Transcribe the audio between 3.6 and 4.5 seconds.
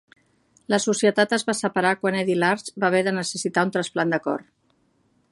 un trasplant de cor.